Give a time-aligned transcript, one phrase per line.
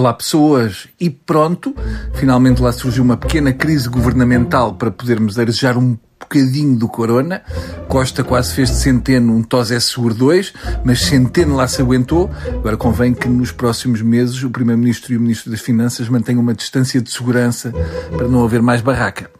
[0.00, 0.88] Olá pessoas!
[0.98, 1.76] E pronto,
[2.14, 7.42] finalmente lá surgiu uma pequena crise governamental para podermos arejar um bocadinho do corona.
[7.86, 12.30] Costa quase fez de Centeno um Tosé Seguro 2, mas Centeno lá se aguentou.
[12.48, 16.54] Agora convém que nos próximos meses o Primeiro-Ministro e o Ministro das Finanças mantenham uma
[16.54, 17.70] distância de segurança
[18.16, 19.30] para não haver mais barraca.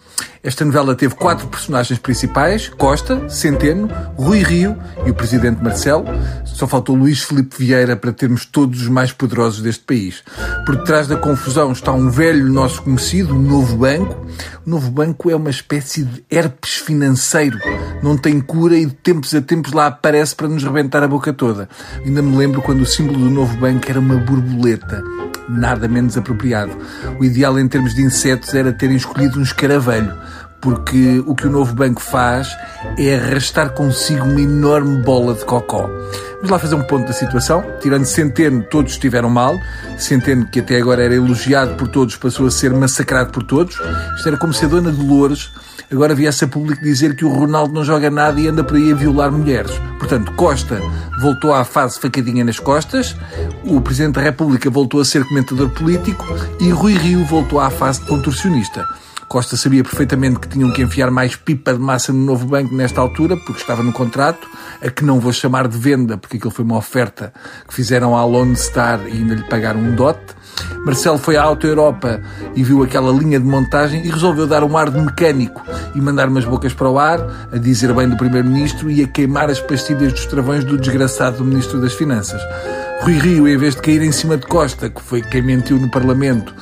[0.43, 6.05] Esta novela teve quatro personagens principais: Costa, Centeno, Rui Rio e o presidente Marcelo.
[6.47, 10.23] Só faltou Luís Felipe Vieira para termos todos os mais poderosos deste país.
[10.65, 14.27] Por detrás da confusão está um velho nosso conhecido, o Novo Banco.
[14.67, 17.59] O Novo Banco é uma espécie de herpes financeiro.
[18.03, 21.33] Não tem cura e de tempos a tempos lá aparece para nos rebentar a boca
[21.33, 21.69] toda.
[22.05, 25.03] Ainda me lembro quando o símbolo do Novo Banco era uma borboleta
[25.51, 26.73] nada menos apropriado.
[27.19, 30.15] O ideal em termos de insetos era terem escolhido um escaravelho,
[30.61, 32.49] porque o que o novo banco faz
[32.99, 35.89] é arrastar consigo uma enorme bola de cocó.
[36.37, 37.63] Vamos lá fazer um ponto da situação.
[37.81, 39.55] Tirando Centeno, todos estiveram mal.
[39.99, 43.79] Centeno, que até agora era elogiado por todos, passou a ser massacrado por todos.
[44.17, 45.51] Isto era como se a Dona Dolores
[45.93, 48.93] agora viesse a público dizer que o Ronaldo não joga nada e anda por aí
[48.93, 49.73] a violar mulheres.
[49.99, 50.81] Portanto, Costa
[51.21, 53.17] voltou à fase facadinha nas costas,
[53.65, 56.25] o Presidente da República voltou a ser comentador político
[56.61, 58.87] e Rui Rio voltou à fase de contorcionista.
[59.31, 63.01] Costa sabia perfeitamente que tinham que enfiar mais pipa de massa no novo banco nesta
[63.01, 64.49] altura, porque estava no contrato,
[64.83, 67.33] a que não vou chamar de venda, porque aquilo foi uma oferta
[67.69, 70.35] que fizeram à Lone Star e ainda lhe pagaram um dote.
[70.85, 72.21] Marcelo foi à Auto Europa
[72.57, 75.63] e viu aquela linha de montagem e resolveu dar um ar de mecânico
[75.95, 77.21] e mandar umas bocas para o ar,
[77.53, 81.45] a dizer bem do Primeiro-Ministro e a queimar as pastilhas dos travões do desgraçado do
[81.45, 82.43] Ministro das Finanças.
[83.03, 85.89] Rui Rio, em vez de cair em cima de Costa, que foi quem mentiu no
[85.89, 86.53] Parlamento,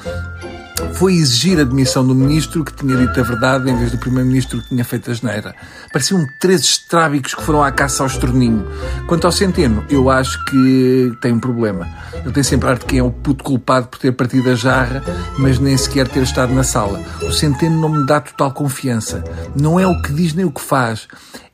[0.94, 4.60] foi exigir a demissão do ministro que tinha dito a verdade em vez do primeiro-ministro
[4.62, 5.54] que tinha feito a geneira.
[5.92, 8.66] Pareciam três estrábicos que foram à caça ao estorninho.
[9.06, 11.88] Quanto ao Centeno, eu acho que tem um problema.
[12.14, 15.02] Ele tem sempre ar de quem é o puto culpado por ter partido a jarra,
[15.38, 17.02] mas nem sequer ter estado na sala.
[17.22, 19.24] O Centeno não me dá total confiança.
[19.54, 21.08] Não é o que diz nem o que faz.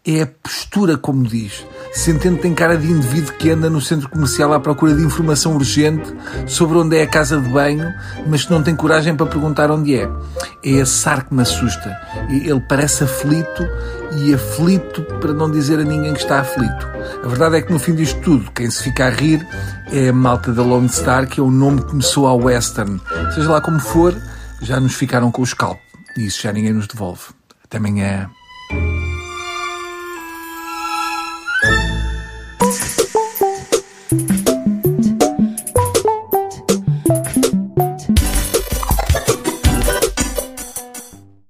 [0.06, 1.64] É a postura como diz.
[1.94, 6.12] Centeno tem cara de indivíduo que anda no centro comercial à procura de informação urgente
[6.46, 7.90] sobre onde é a casa de banho,
[8.26, 10.06] mas que não tem coragem para perguntar onde é.
[10.62, 11.96] É esse ar que me assusta.
[12.28, 13.66] Ele parece aflito
[14.18, 16.86] e aflito para não dizer a ninguém que está aflito.
[17.24, 19.46] A verdade é que no fim disto tudo, quem se fica a rir
[19.90, 23.00] é a malta da Lone Star, que é o nome que começou a Western.
[23.34, 24.14] Seja lá como for,
[24.60, 25.78] já nos ficaram com o scalp.
[26.14, 27.22] E isso já ninguém nos devolve.
[27.64, 28.28] Até amanhã.